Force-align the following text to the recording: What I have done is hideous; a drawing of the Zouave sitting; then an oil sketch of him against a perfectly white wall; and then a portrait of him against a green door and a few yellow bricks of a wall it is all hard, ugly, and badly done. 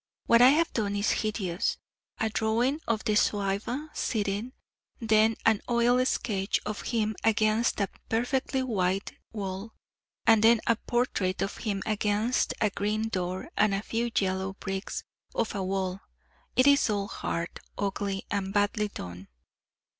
What 0.25 0.41
I 0.41 0.49
have 0.49 0.73
done 0.73 0.95
is 0.95 1.11
hideous; 1.11 1.77
a 2.17 2.31
drawing 2.31 2.79
of 2.87 3.03
the 3.03 3.13
Zouave 3.15 3.89
sitting; 3.95 4.53
then 4.99 5.35
an 5.45 5.61
oil 5.69 6.03
sketch 6.07 6.59
of 6.65 6.81
him 6.81 7.15
against 7.23 7.79
a 7.79 7.87
perfectly 8.09 8.63
white 8.63 9.13
wall; 9.31 9.73
and 10.25 10.43
then 10.43 10.59
a 10.65 10.75
portrait 10.75 11.43
of 11.43 11.57
him 11.57 11.83
against 11.85 12.55
a 12.59 12.71
green 12.71 13.09
door 13.09 13.49
and 13.55 13.75
a 13.75 13.83
few 13.83 14.09
yellow 14.17 14.53
bricks 14.53 15.03
of 15.35 15.53
a 15.53 15.61
wall 15.63 15.99
it 16.55 16.65
is 16.65 16.89
all 16.89 17.07
hard, 17.07 17.59
ugly, 17.77 18.25
and 18.31 18.55
badly 18.55 18.87
done. 18.87 19.27